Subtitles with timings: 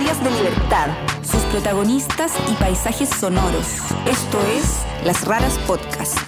[0.00, 0.88] historias de libertad,
[1.22, 3.66] sus protagonistas y paisajes sonoros.
[4.06, 6.18] Esto es Las Raras Podcast.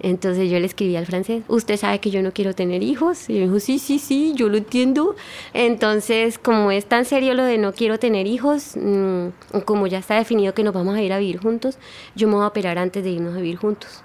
[0.00, 3.30] Entonces yo le escribí al francés, usted sabe que yo no quiero tener hijos.
[3.30, 5.14] Y me dijo, sí, sí, sí, yo lo entiendo.
[5.54, 9.28] Entonces, como es tan serio lo de no quiero tener hijos, mm,
[9.64, 11.78] como ya está definido que nos vamos a ir a vivir juntos,
[12.14, 14.04] yo me voy a operar antes de irnos a vivir juntos.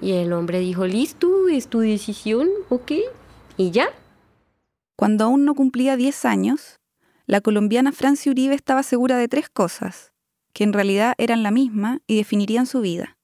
[0.00, 2.92] Y el hombre dijo, listo, es tu decisión, ok.
[3.56, 3.88] Y ya.
[4.96, 6.80] Cuando aún no cumplía 10 años,
[7.26, 10.12] la colombiana Francia Uribe estaba segura de tres cosas,
[10.52, 13.16] que en realidad eran la misma y definirían su vida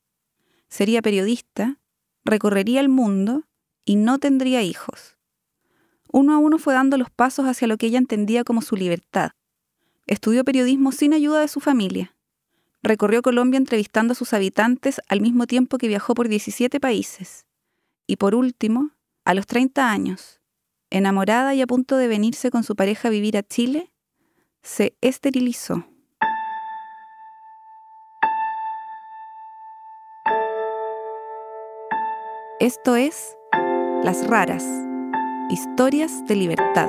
[0.69, 1.79] sería periodista,
[2.25, 3.45] recorrería el mundo
[3.85, 5.17] y no tendría hijos.
[6.13, 9.31] Uno a uno fue dando los pasos hacia lo que ella entendía como su libertad.
[10.07, 12.16] Estudió periodismo sin ayuda de su familia.
[12.87, 17.45] Recorrió Colombia entrevistando a sus habitantes al mismo tiempo que viajó por 17 países.
[18.07, 18.93] Y por último,
[19.25, 20.41] a los 30 años,
[20.91, 23.91] enamorada y a punto de venirse con su pareja a vivir a Chile,
[24.63, 25.85] se esterilizó.
[32.61, 33.37] Esto es
[34.05, 34.65] Las Raras,
[35.51, 36.89] Historias de Libertad.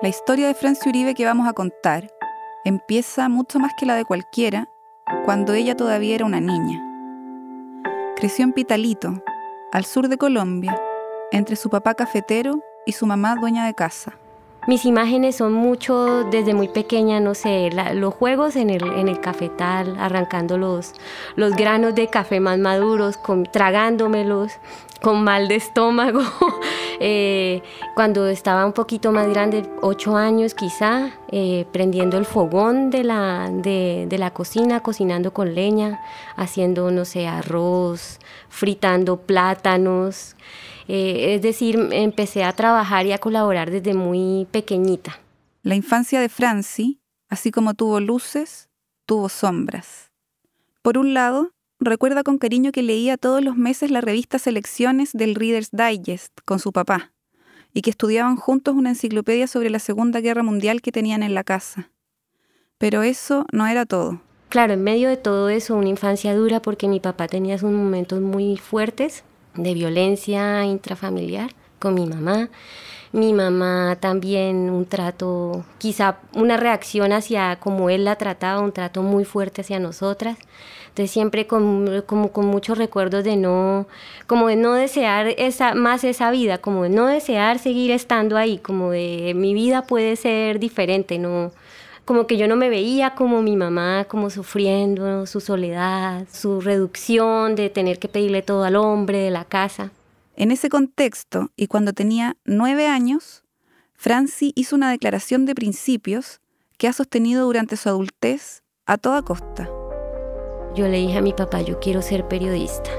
[0.00, 2.13] La historia de Francia Uribe que vamos a contar
[2.64, 4.68] empieza mucho más que la de cualquiera
[5.24, 6.82] cuando ella todavía era una niña.
[8.16, 9.22] Creció en Pitalito,
[9.72, 10.80] al sur de Colombia,
[11.30, 14.18] entre su papá cafetero y su mamá dueña de casa.
[14.66, 19.20] Mis imágenes son mucho desde muy pequeña, no sé, los juegos en el, en el
[19.20, 20.92] cafetal, arrancando los,
[21.36, 24.52] los granos de café más maduros, con, tragándomelos,
[25.02, 26.20] con mal de estómago.
[27.00, 27.60] Eh,
[27.96, 33.50] cuando estaba un poquito más grande, ocho años quizá, eh, prendiendo el fogón de la,
[33.50, 36.00] de la cocina, cocinando con leña,
[36.36, 40.36] haciendo, no sé, arroz, fritando plátanos.
[40.88, 45.18] Eh, es decir, empecé a trabajar y a colaborar desde muy pequeñita.
[45.62, 48.68] La infancia de Franci, así como tuvo luces,
[49.06, 50.12] tuvo sombras.
[50.82, 55.34] Por un lado, recuerda con cariño que leía todos los meses la revista Selecciones del
[55.34, 57.12] Reader's Digest con su papá,
[57.72, 61.44] y que estudiaban juntos una enciclopedia sobre la Segunda Guerra Mundial que tenían en la
[61.44, 61.90] casa.
[62.76, 64.20] Pero eso no era todo.
[64.50, 68.20] Claro, en medio de todo eso, una infancia dura porque mi papá tenía sus momentos
[68.20, 72.48] muy fuertes de violencia intrafamiliar con mi mamá.
[73.12, 79.02] Mi mamá también un trato, quizá una reacción hacia como él la trataba, un trato
[79.02, 80.36] muy fuerte hacia nosotras.
[80.88, 83.86] Entonces siempre con, como con muchos recuerdos de no,
[84.26, 88.58] como de no desear esa, más esa vida, como de no desear seguir estando ahí,
[88.58, 91.52] como de mi vida puede ser diferente, no,
[92.04, 97.54] como que yo no me veía como mi mamá, como sufriendo su soledad, su reducción
[97.54, 99.90] de tener que pedirle todo al hombre de la casa.
[100.36, 103.44] En ese contexto, y cuando tenía nueve años,
[103.94, 106.40] Franci hizo una declaración de principios
[106.76, 109.70] que ha sostenido durante su adultez a toda costa.
[110.74, 112.90] Yo le dije a mi papá, yo quiero ser periodista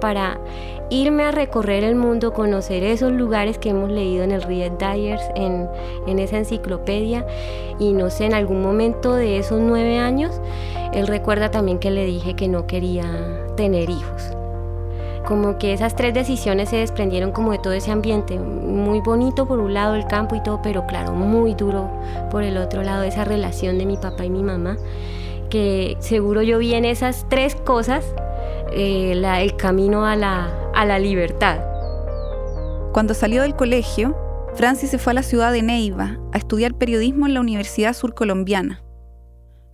[0.00, 0.40] para
[0.90, 5.22] irme a recorrer el mundo, conocer esos lugares que hemos leído en el Reader Dyers,
[5.34, 5.68] en,
[6.06, 7.26] en esa enciclopedia.
[7.78, 10.40] Y no sé, en algún momento de esos nueve años,
[10.92, 13.04] él recuerda también que le dije que no quería
[13.56, 14.30] tener hijos.
[15.26, 19.58] Como que esas tres decisiones se desprendieron como de todo ese ambiente, muy bonito por
[19.58, 21.88] un lado el campo y todo, pero claro, muy duro
[22.30, 24.76] por el otro lado esa relación de mi papá y mi mamá,
[25.48, 28.04] que seguro yo vi en esas tres cosas
[28.72, 31.60] eh, el camino a la, a la libertad.
[32.92, 34.16] Cuando salió del colegio,
[34.54, 38.82] Francis se fue a la ciudad de Neiva a estudiar periodismo en la Universidad Surcolombiana.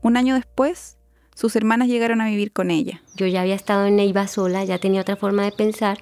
[0.03, 0.97] Un año después,
[1.34, 3.03] sus hermanas llegaron a vivir con ella.
[3.15, 5.99] Yo ya había estado en Neiva sola, ya tenía otra forma de pensar,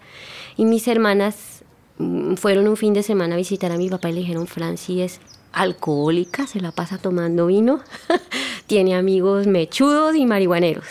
[0.56, 1.64] y mis hermanas
[1.98, 5.00] mm, fueron un fin de semana a visitar a mi papá y le dijeron, Francis
[5.00, 5.20] es
[5.52, 7.80] alcohólica, se la pasa tomando vino,
[8.66, 10.86] tiene amigos mechudos y marihuaneros.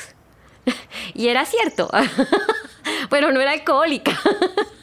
[1.13, 1.89] y era cierto,
[3.09, 4.17] pero no era alcohólica.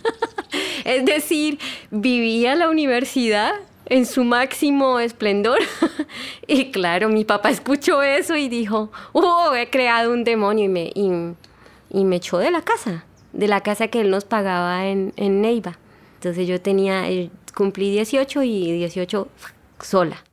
[0.85, 1.59] es decir,
[1.91, 3.53] vivía la universidad
[3.87, 5.59] en su máximo esplendor.
[6.47, 10.93] y claro, mi papá escuchó eso y dijo, oh, he creado un demonio y me,
[10.95, 15.41] y, me echó de la casa, de la casa que él nos pagaba en, en
[15.41, 15.79] Neiva.
[16.17, 19.29] Entonces yo tenía, eh, cumplí 18 y 18
[19.81, 20.25] sola.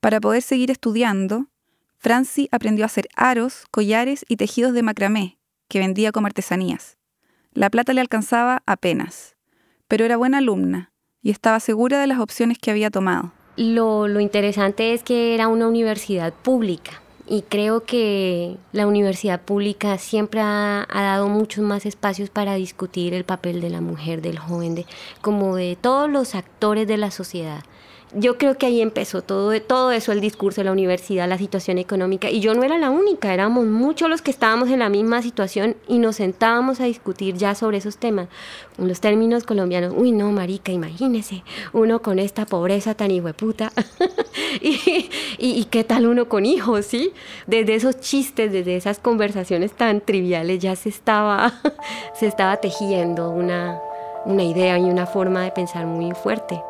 [0.00, 1.46] Para poder seguir estudiando,
[1.98, 5.38] Franci aprendió a hacer aros, collares y tejidos de macramé,
[5.68, 6.98] que vendía como artesanías.
[7.54, 9.36] La plata le alcanzaba apenas,
[9.86, 13.32] pero era buena alumna y estaba segura de las opciones que había tomado.
[13.56, 17.00] Lo, interesante es que era una universidad pública.
[17.28, 23.14] y creo que la universidad pública siempre ha, ha, dado muchos más espacios para discutir
[23.14, 24.86] el papel de la mujer, del joven, de,
[25.20, 27.62] como de todos los actores de la sociedad
[28.14, 31.78] yo creo que ahí empezó todo, todo eso, el discurso de la universidad, la situación
[31.78, 32.30] económica.
[32.30, 35.76] Y yo no era la única, éramos muchos los que estábamos en la misma situación
[35.88, 38.28] y nos sentábamos a discutir ya sobre esos temas.
[38.76, 41.42] Los términos colombianos, uy, no, marica, imagínese,
[41.72, 43.72] uno con esta pobreza tan hijueputa.
[44.60, 47.12] y, y, y qué tal uno con hijos, ¿sí?
[47.46, 51.54] Desde esos chistes, desde esas conversaciones tan triviales, ya se estaba,
[52.14, 53.80] se estaba tejiendo una,
[54.26, 56.60] una idea y una forma de pensar muy fuerte.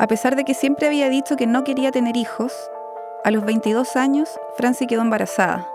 [0.00, 2.52] A pesar de que siempre había dicho que no quería tener hijos,
[3.24, 5.68] a los 22 años Franci quedó embarazada.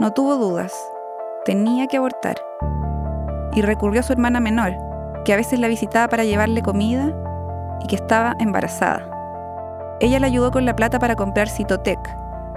[0.00, 0.74] No tuvo dudas,
[1.44, 2.42] tenía que abortar.
[3.54, 4.72] Y recurrió a su hermana menor,
[5.24, 7.12] que a veces la visitaba para llevarle comida
[7.80, 9.08] y que estaba embarazada.
[10.00, 12.00] Ella le ayudó con la plata para comprar Citotec,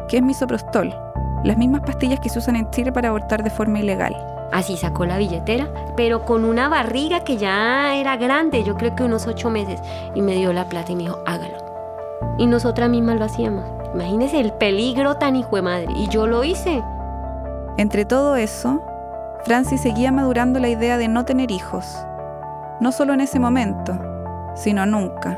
[0.07, 0.91] que es misoprostol,
[1.43, 4.32] las mismas pastillas que se usan en Chile para abortar de forma ilegal.
[4.51, 9.04] Así sacó la billetera, pero con una barriga que ya era grande, yo creo que
[9.04, 9.80] unos ocho meses,
[10.13, 11.57] y me dio la plata y me dijo, hágalo.
[12.38, 13.66] Y nosotras mismas lo hacíamos.
[13.94, 15.88] Imagínese el peligro tan hijo de madre.
[15.95, 16.84] Y yo lo hice.
[17.78, 18.81] Entre todo eso,
[19.44, 21.86] Francis seguía madurando la idea de no tener hijos.
[22.80, 23.98] No solo en ese momento,
[24.56, 25.38] sino nunca.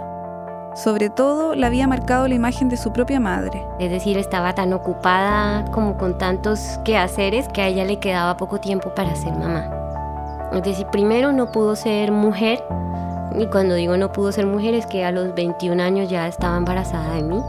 [0.76, 3.66] Sobre todo la había marcado la imagen de su propia madre.
[3.80, 8.60] Es decir, estaba tan ocupada como con tantos quehaceres que a ella le quedaba poco
[8.60, 9.70] tiempo para ser mamá.
[10.52, 12.62] Es decir, primero no pudo ser mujer,
[13.38, 16.58] y cuando digo no pudo ser mujer es que a los 21 años ya estaba
[16.58, 17.42] embarazada de mí,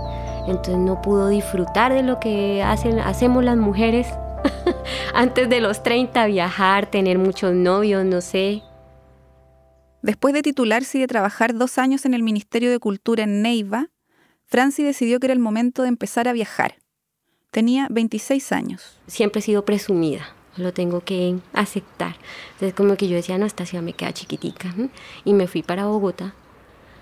[0.47, 4.09] entonces no pudo disfrutar de lo que hacen, hacemos las mujeres
[5.15, 8.63] antes de los 30, viajar, tener muchos novios, no sé,
[10.07, 13.89] Después de titularse y de trabajar dos años en el Ministerio de Cultura en Neiva,
[14.45, 16.77] Franci decidió que era el momento de empezar a viajar.
[17.51, 19.01] Tenía 26 años.
[19.09, 22.15] Siempre he sido presumida, lo tengo que aceptar.
[22.53, 24.73] Entonces como que yo decía, no, esta ciudad me queda chiquitica.
[25.25, 26.35] Y me fui para Bogotá.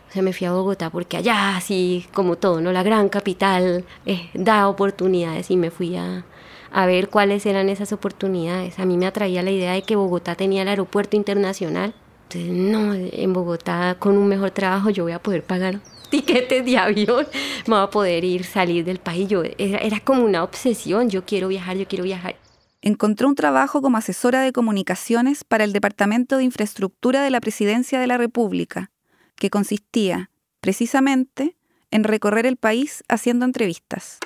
[0.08, 2.72] O sea, me fui a Bogotá porque allá, así como todo, ¿no?
[2.72, 6.24] La gran capital eh, da oportunidades y me fui a,
[6.72, 8.78] a ver cuáles eran esas oportunidades.
[8.78, 11.92] A mí me atraía la idea de que Bogotá tenía el aeropuerto internacional
[12.24, 15.80] entonces, no, en Bogotá con un mejor trabajo yo voy a poder pagar
[16.10, 17.26] tiquetes de avión,
[17.66, 19.28] me voy a poder ir, salir del país.
[19.28, 22.36] Yo, era, era como una obsesión, yo quiero viajar, yo quiero viajar.
[22.82, 27.98] Encontró un trabajo como asesora de comunicaciones para el Departamento de Infraestructura de la Presidencia
[27.98, 28.90] de la República,
[29.36, 30.30] que consistía,
[30.60, 31.56] precisamente,
[31.90, 34.18] en recorrer el país haciendo entrevistas.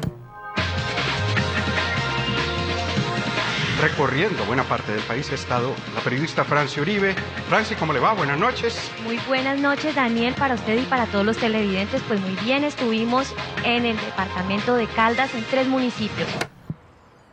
[3.80, 7.14] Recorriendo buena parte del país ha estado la periodista Francia Uribe.
[7.48, 8.12] Francia, ¿cómo le va?
[8.14, 8.90] Buenas noches.
[9.04, 12.02] Muy buenas noches, Daniel, para usted y para todos los televidentes.
[12.08, 13.32] Pues muy bien, estuvimos
[13.64, 16.28] en el departamento de Caldas, en tres municipios.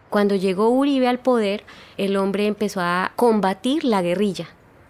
[0.10, 1.64] Cuando llegó Uribe al poder,
[1.98, 4.48] el hombre empezó a combatir la guerrilla.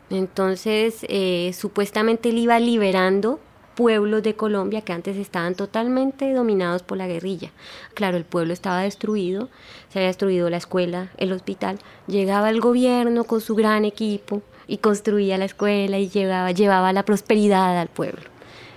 [0.09, 3.39] Entonces, eh, supuestamente él iba liberando
[3.75, 7.51] pueblos de Colombia que antes estaban totalmente dominados por la guerrilla.
[7.93, 9.49] Claro, el pueblo estaba destruido,
[9.89, 11.79] se había destruido la escuela, el hospital.
[12.07, 17.03] Llegaba el gobierno con su gran equipo y construía la escuela y llevaba, llevaba la
[17.03, 18.23] prosperidad al pueblo.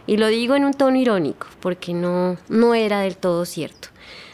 [0.07, 3.89] Y lo digo en un tono irónico, porque no, no era del todo cierto.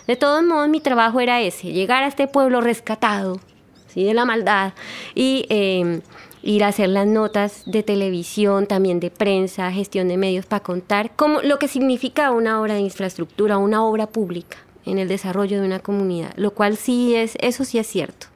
[0.06, 3.40] De todos modos, mi trabajo era ese, llegar a este pueblo rescatado,
[3.88, 4.04] ¿sí?
[4.04, 4.72] de la maldad,
[5.14, 6.00] y eh,
[6.44, 11.12] ir a hacer las notas de televisión, también de prensa, gestión de medios para contar
[11.16, 15.66] cómo, lo que significa una obra de infraestructura, una obra pública en el desarrollo de
[15.66, 18.26] una comunidad, lo cual sí es, eso sí es cierto.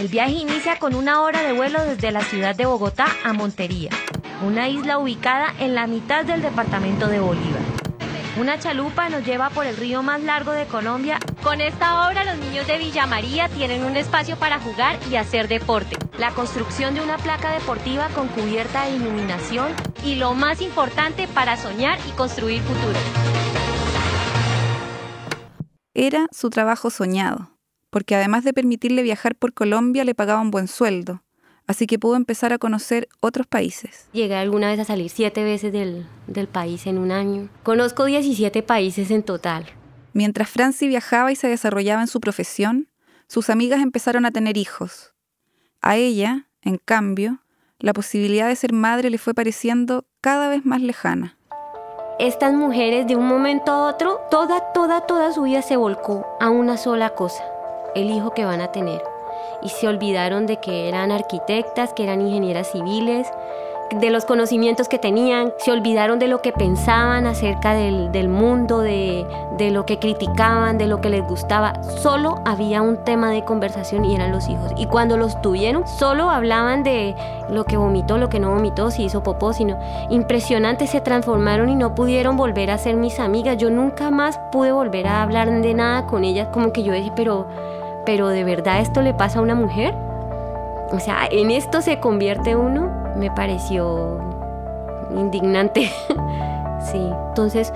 [0.00, 3.90] El viaje inicia con una hora de vuelo desde la ciudad de Bogotá a Montería,
[4.44, 7.69] una isla ubicada en la mitad del departamento de Bolívar.
[8.38, 11.18] Una chalupa nos lleva por el río más largo de Colombia.
[11.42, 15.48] Con esta obra los niños de Villa María tienen un espacio para jugar y hacer
[15.48, 15.96] deporte.
[16.16, 19.72] La construcción de una placa deportiva con cubierta de iluminación
[20.04, 22.98] y lo más importante para soñar y construir futuro.
[25.92, 27.58] Era su trabajo soñado,
[27.90, 31.24] porque además de permitirle viajar por Colombia le pagaban buen sueldo,
[31.70, 34.08] así que pudo empezar a conocer otros países.
[34.12, 37.48] Llegué alguna vez a salir siete veces del, del país en un año.
[37.62, 39.66] Conozco 17 países en total.
[40.12, 42.88] Mientras Franci viajaba y se desarrollaba en su profesión,
[43.28, 45.14] sus amigas empezaron a tener hijos.
[45.80, 47.38] A ella, en cambio,
[47.78, 51.36] la posibilidad de ser madre le fue pareciendo cada vez más lejana.
[52.18, 56.50] Estas mujeres de un momento a otro, toda, toda, toda su vida se volcó a
[56.50, 57.44] una sola cosa,
[57.94, 59.00] el hijo que van a tener.
[59.62, 63.26] Y se olvidaron de que eran arquitectas, que eran ingenieras civiles,
[63.98, 69.26] de los conocimientos que tenían, se olvidaron de lo que pensaban acerca del, mundo, de,
[69.56, 71.72] de lo que criticaban, de lo que les gustaba.
[71.82, 74.72] Solo había un tema de conversación y eran los hijos.
[74.76, 77.16] Y cuando los tuvieron, solo hablaban de
[77.48, 79.78] lo que vomitó, lo que no vomitó, si hizo popó, sino
[80.08, 83.56] impresionante, se transformaron y no pudieron volver a ser mis amigas.
[83.58, 87.10] Yo nunca más pude volver a hablar de nada con ellas, como que yo dije,
[87.16, 87.48] pero,
[88.06, 89.94] pero de verdad esto le pasa a una mujer.
[90.92, 94.18] O sea, en esto se convierte uno, me pareció
[95.14, 95.90] indignante.
[96.92, 97.72] sí, entonces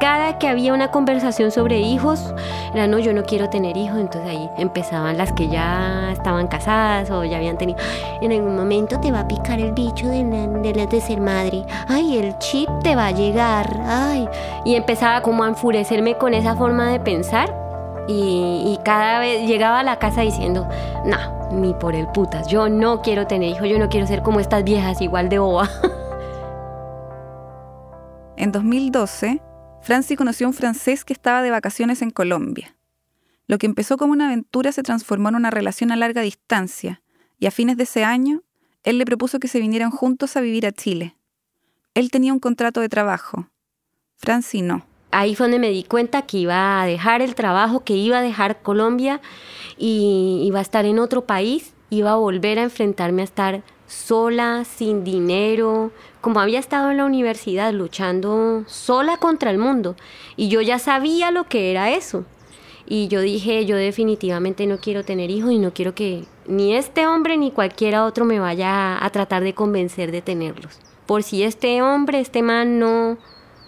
[0.00, 2.34] cada que había una conversación sobre hijos,
[2.74, 7.10] era no, yo no quiero tener hijos, entonces ahí empezaban las que ya estaban casadas
[7.10, 7.78] o ya habían tenido.
[8.20, 12.36] En algún momento te va a picar el bicho de, de, ser madre, ay, el
[12.38, 14.28] chip te va a llegar, ay.
[14.64, 17.63] Y empezaba como a enfurecerme con esa forma de pensar
[18.06, 20.68] y, cada vez llegaba a la casa diciendo,
[21.06, 22.48] no, ni por el putas.
[22.48, 25.68] Yo no quiero tener hijos, yo no quiero ser como estas viejas igual de boba.
[28.36, 29.40] En 2012,
[29.80, 32.76] Franci conoció a un francés que estaba de vacaciones en Colombia.
[33.46, 37.00] Lo que empezó como una aventura se transformó en una relación a larga distancia,
[37.38, 38.42] y a fines de ese año,
[38.82, 41.16] él le propuso que se vinieran juntos a vivir a Chile.
[41.94, 43.48] Él tenía un contrato de trabajo.
[44.16, 44.84] Franci no
[45.14, 48.22] ahí fue donde me di cuenta que iba a dejar el trabajo, que iba a
[48.22, 49.20] dejar Colombia
[49.78, 54.64] y iba a estar en otro país, iba a volver a enfrentarme a estar sola,
[54.64, 59.94] sin dinero, como había estado en la universidad luchando sola contra el mundo
[60.36, 62.24] y yo ya sabía lo que era eso.
[62.86, 67.06] Y yo dije, yo definitivamente no quiero tener hijos y no quiero que ni este
[67.06, 70.78] hombre ni cualquiera otro me vaya a, tratar de convencer de tenerlos.
[71.06, 73.16] Por si este hombre, este man no,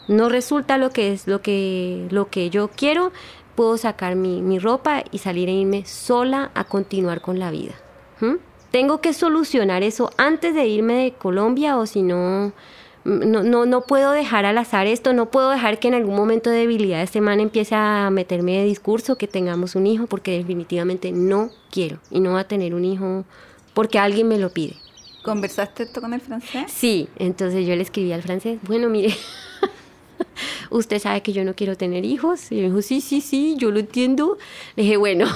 [0.08, 3.12] no resulta lo que es lo que, lo que yo quiero,
[3.54, 7.74] puedo sacar mi, ropa y salir e irme sola a continuar con la vida.
[8.70, 12.52] Tengo que solucionar eso antes de irme de Colombia o si no,
[13.04, 16.58] no, no, puedo dejar al azar esto, no puedo dejar que en algún momento de
[16.58, 21.50] debilidad este man empiece a meterme de discurso que tengamos un hijo porque definitivamente no
[21.70, 23.24] quiero y no va a tener un hijo
[23.74, 24.76] porque alguien me lo pide.
[25.22, 26.70] ¿Conversaste esto con el francés?
[26.70, 29.14] Sí, entonces yo le escribí al francés, bueno, mire,
[30.78, 32.50] usted sabe que yo no quiero tener hijos.
[32.50, 34.38] Y me dijo, sí, sí, sí, yo lo entiendo.
[34.76, 35.26] Le dije, bueno,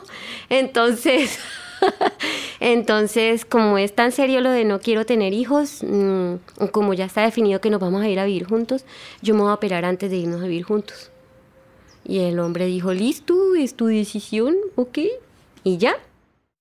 [0.48, 1.38] entonces,
[2.60, 6.34] entonces, como es tan serio lo de no quiero tener hijos, mm,
[6.72, 8.84] como ya está definido que nos vamos a ir a vivir juntos,
[9.22, 11.10] yo me voy a operar antes de irnos a vivir juntos.
[12.04, 14.98] Y el hombre dijo, listo, es tu decisión, ok,
[15.64, 15.96] y ya.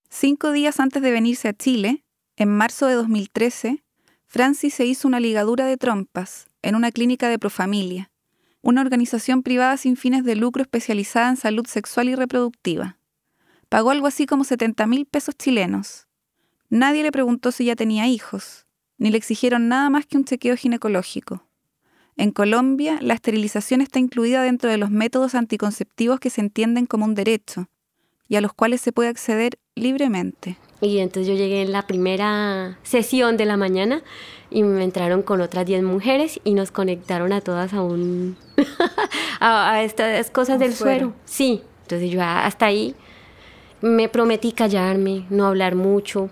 [0.10, 2.04] Cinco días antes de venirse a Chile,
[2.36, 3.84] en marzo de 2013,
[4.28, 8.12] Francis se hizo una ligadura de trompas en una clínica de Profamilia,
[8.62, 12.98] una organización privada sin fines de lucro especializada en salud sexual y reproductiva.
[13.70, 16.08] Pagó algo así como 70 mil pesos chilenos.
[16.70, 18.66] Nadie le preguntó si ya tenía hijos,
[18.98, 21.48] ni le exigieron nada más que un chequeo ginecológico.
[22.18, 27.06] En Colombia, la esterilización está incluida dentro de los métodos anticonceptivos que se entienden como
[27.06, 27.70] un derecho
[28.30, 30.58] y a los cuales se puede acceder libremente.
[30.82, 34.02] Y entonces yo llegué en la primera sesión de la mañana
[34.50, 38.38] y me entraron con otras 10 mujeres y nos conectaron a todas a un
[39.42, 41.14] a, estas cosas del suero.
[41.26, 42.96] Sí, entonces yo hasta ahí
[43.82, 46.30] me prometí callarme, no hablar mucho.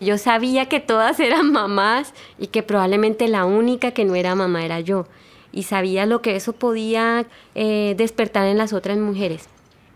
[0.00, 4.64] Yo sabía que todas eran mamás y que probablemente la única que no era mamá
[4.64, 5.06] era yo.
[5.52, 9.48] Y sabía lo que eso podía eh, despertar en las otras mujeres.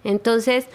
[0.04, 0.66] Entonces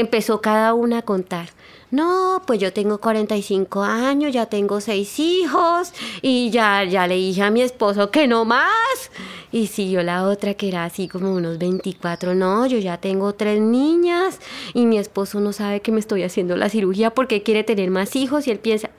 [0.00, 1.48] empezó cada una a contar
[1.90, 7.42] no, pues yo tengo 45 años, ya tengo seis hijos y ya, ya le dije
[7.42, 9.10] a mi esposo que no más.
[9.52, 13.60] Y siguió la otra que era así como unos 24, no, yo ya tengo tres
[13.60, 14.40] niñas
[14.74, 18.16] y mi esposo no sabe que me estoy haciendo la cirugía porque quiere tener más
[18.16, 18.90] hijos y él piensa,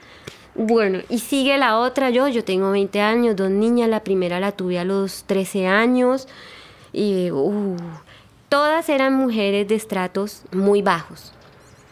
[0.54, 4.52] bueno, y sigue la otra, yo, yo tengo 20 años, dos niñas, la primera la
[4.52, 6.26] tuve a los 13 años
[6.92, 7.76] y uh,
[8.48, 11.32] todas eran mujeres de estratos muy bajos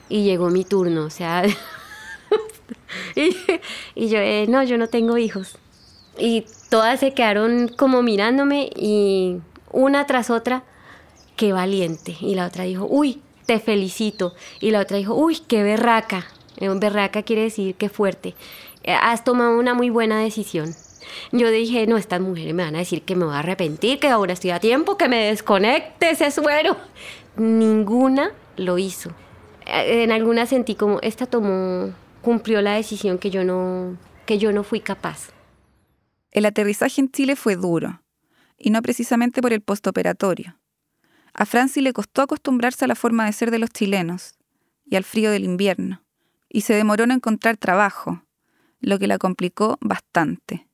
[0.08, 1.44] y llegó mi turno, o sea,
[3.14, 5.58] y, yo, eh, no, yo no tengo hijos.
[6.18, 9.38] Y todas se quedaron como mirándome y
[9.70, 10.64] una tras otra,
[11.36, 12.16] qué valiente.
[12.20, 14.34] Y la otra dijo, uy, te felicito.
[14.60, 16.26] Y la otra dijo, uy, qué berraca.
[16.56, 18.34] Eh, berraca quiere decir qué fuerte.
[18.82, 20.74] Eh, has tomado una muy buena decisión.
[21.32, 24.08] Yo dije, no, estas mujeres me van a decir que me voy a arrepentir, que
[24.08, 26.76] ahora estoy a tiempo, que me desconecte ese suero.
[27.36, 29.10] Ninguna lo hizo.
[29.66, 34.52] Eh, en alguna sentí como esta tomó, cumplió la decisión que yo no, que yo
[34.52, 35.30] no fui capaz.
[36.30, 38.02] El aterrizaje en Chile fue duro,
[38.58, 40.58] y no precisamente por el postoperatorio.
[41.32, 44.34] A Franci le costó acostumbrarse a la forma de ser de los chilenos
[44.84, 46.02] y al frío del invierno,
[46.48, 48.22] y se demoró en encontrar trabajo.
[48.80, 50.68] lo que la complicó bastante.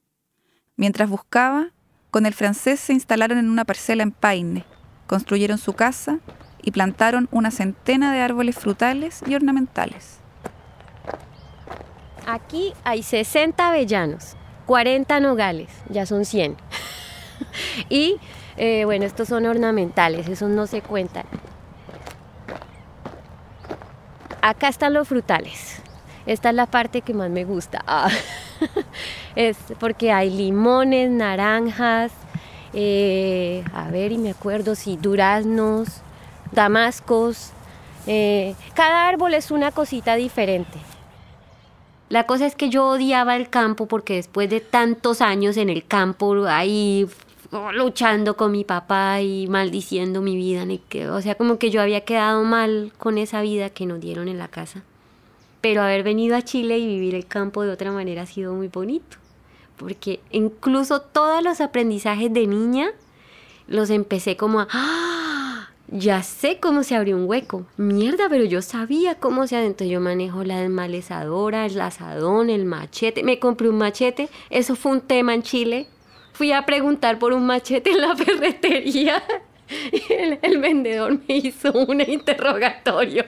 [0.82, 1.68] Mientras buscaba,
[2.10, 4.64] con el francés se instalaron en una parcela en Paine,
[5.06, 6.18] construyeron su casa
[6.60, 10.18] y plantaron una centena de árboles frutales y ornamentales.
[12.26, 14.34] Aquí hay 60 avellanos,
[14.66, 16.56] 40 nogales, ya son 100.
[17.88, 18.16] y
[18.56, 21.26] eh, bueno, estos son ornamentales, esos no se cuentan.
[24.40, 25.80] Acá están los frutales.
[26.26, 27.82] Esta es la parte que más me gusta.
[27.86, 28.10] Ah,
[29.36, 32.12] es porque hay limones, naranjas,
[32.74, 35.88] eh, a ver, y me acuerdo, sí, duraznos,
[36.52, 37.52] damascos.
[38.06, 40.78] Eh, cada árbol es una cosita diferente.
[42.08, 45.86] La cosa es que yo odiaba el campo porque después de tantos años en el
[45.86, 47.08] campo, ahí
[47.72, 50.66] luchando con mi papá y maldiciendo mi vida,
[51.10, 54.38] o sea, como que yo había quedado mal con esa vida que nos dieron en
[54.38, 54.82] la casa.
[55.60, 58.68] Pero haber venido a Chile y vivir el campo de otra manera ha sido muy
[58.68, 59.16] bonito,
[59.82, 62.92] porque incluso todos los aprendizajes de niña
[63.66, 65.68] los empecé como a, ¡Ah!
[65.88, 67.66] ya sé cómo se abrió un hueco.
[67.76, 69.86] Mierda, pero yo sabía cómo se adentro.
[69.86, 73.22] Yo manejo la desmalezadora, el lazadón, el machete.
[73.22, 74.28] Me compré un machete.
[74.50, 75.88] Eso fue un tema en Chile.
[76.32, 79.22] Fui a preguntar por un machete en la ferretería.
[79.90, 83.24] Y el, el vendedor me hizo un interrogatorio.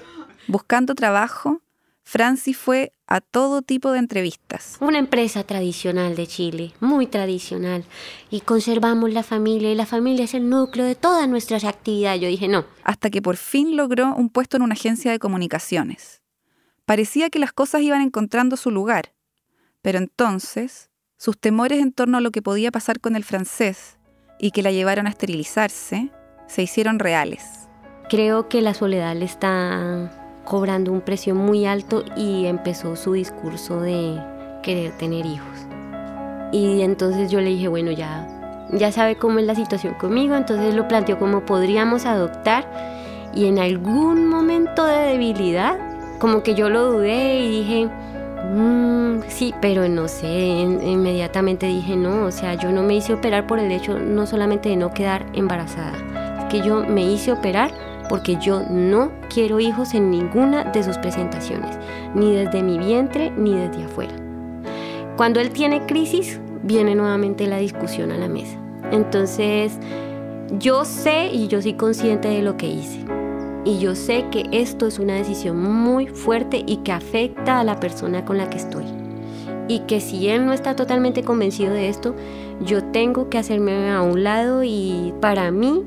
[0.47, 1.61] Buscando trabajo,
[2.05, 4.77] Francis fue a todo tipo de entrevistas.
[4.81, 7.85] Una empresa tradicional de Chile, muy tradicional.
[8.31, 12.21] Y conservamos la familia y la familia es el núcleo de todas nuestras actividades.
[12.21, 12.67] Yo dije no.
[12.85, 16.23] Hasta que por fin logró un puesto en una agencia de comunicaciones.
[16.85, 19.15] Parecía que las cosas iban encontrando su lugar.
[19.81, 23.99] Pero entonces, sus temores en torno a lo que podía pasar con el francés
[24.39, 26.11] y que la llevaron a esterilizarse,
[26.47, 27.43] se hicieron reales.
[28.11, 33.81] Creo que la soledad le está cobrando un precio muy alto y empezó su discurso
[33.81, 34.21] de
[34.63, 35.67] querer tener hijos.
[36.53, 38.29] Y entonces yo le dije, bueno, ya,
[38.73, 42.65] ya sabe cómo es la situación conmigo, entonces lo planteó como podríamos adoptar
[43.35, 45.77] y en algún momento de debilidad,
[46.19, 47.89] como que yo lo dudé y dije,
[48.55, 53.47] mm, sí, pero no sé, inmediatamente dije no, o sea, yo no me hice operar
[53.47, 55.93] por el hecho no solamente de no quedar embarazada,
[56.39, 57.73] es que yo me hice operar
[58.09, 61.77] porque yo no quiero hijos en ninguna de sus presentaciones,
[62.15, 64.15] ni desde mi vientre ni desde afuera.
[65.17, 68.59] Cuando él tiene crisis, viene nuevamente la discusión a la mesa.
[68.91, 69.79] Entonces,
[70.59, 73.05] yo sé y yo soy consciente de lo que hice.
[73.65, 77.81] Y yo sé que esto es una decisión muy fuerte y que afecta a la
[77.81, 78.85] persona con la que estoy.
[79.69, 82.15] Y que si él no está totalmente convencido de esto,
[82.61, 85.83] yo tengo que hacerme a un lado y para mí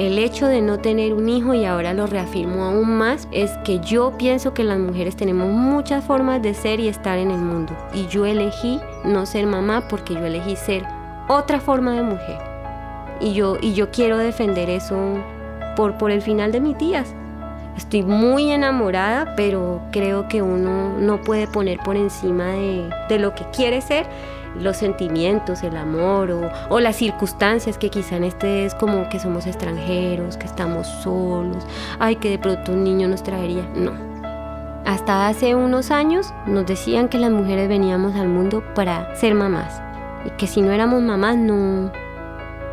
[0.00, 3.80] el hecho de no tener un hijo, y ahora lo reafirmo aún más, es que
[3.80, 7.76] yo pienso que las mujeres tenemos muchas formas de ser y estar en el mundo.
[7.92, 10.86] Y yo elegí no ser mamá porque yo elegí ser
[11.28, 12.38] otra forma de mujer.
[13.20, 14.96] Y yo, y yo quiero defender eso
[15.76, 17.14] por, por el final de mis días.
[17.76, 23.34] Estoy muy enamorada, pero creo que uno no puede poner por encima de, de lo
[23.34, 24.06] que quiere ser
[24.56, 26.30] los sentimientos, el amor
[26.68, 31.64] o, las circunstancias que quizá en este es como que somos extranjeros, que estamos solos,
[31.98, 33.68] ay, que de pronto un niño nos traería.
[33.74, 33.92] No.
[34.84, 39.80] Hasta hace unos años nos decían que las mujeres veníamos al mundo para ser mamás
[40.24, 41.92] y que si no éramos mamás no,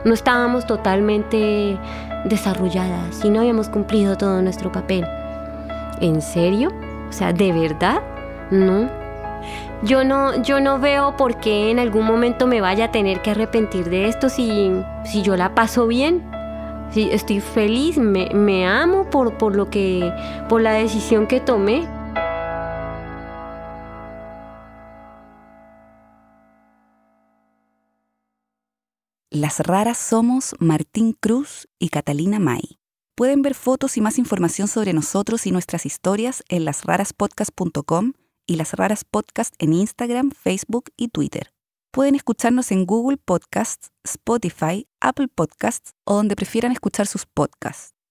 [0.04, 1.78] no estábamos totalmente
[2.26, 5.06] desarrolladas, si no habíamos cumplido todo nuestro papel.
[6.00, 6.72] ¿En serio?
[7.10, 8.02] O sea, ¿de verdad?
[8.52, 8.90] No,
[9.84, 13.32] yo no, yo no veo por qué en algún momento me vaya a tener que
[13.32, 14.72] arrepentir de esto si,
[15.06, 16.24] si yo la paso bien.
[16.92, 20.12] Si estoy feliz, me, me amo por, por lo que,
[20.50, 21.88] por la decisión que tomé.
[29.30, 32.80] Las raras somos Martín Cruz y Catalina May.
[33.16, 38.14] Pueden ver fotos y más información sobre nosotros y nuestras historias en lasraraspodcast.com
[38.48, 41.54] y Las Raras Podcast en Instagram, Facebook y Twitter.
[41.92, 47.97] Pueden escucharnos en Google Podcasts, Spotify, Apple Podcasts o donde prefieran escuchar sus podcasts.